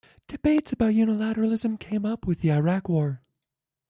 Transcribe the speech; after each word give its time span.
Debates 0.25 0.73
about 0.73 0.93
unilateralism 0.95 1.79
came 1.79 2.07
up 2.07 2.25
with 2.25 2.39
the 2.41 2.51
Iraq 2.51 2.89
War. 2.89 3.21